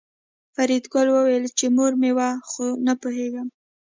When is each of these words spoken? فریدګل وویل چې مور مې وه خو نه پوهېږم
فریدګل 0.55 1.07
وویل 1.11 1.45
چې 1.57 1.65
مور 1.75 1.93
مې 2.01 2.11
وه 2.17 2.29
خو 2.49 2.65
نه 2.85 2.93
پوهېږم 3.01 3.47